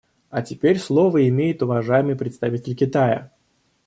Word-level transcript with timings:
А 0.31 0.41
теперь 0.41 0.79
слово 0.79 1.29
имеет 1.29 1.61
уважаемый 1.61 2.15
представитель 2.15 2.75
Китая. 2.75 3.29